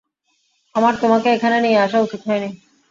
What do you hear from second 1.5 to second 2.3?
নিয়ে আসা উচিত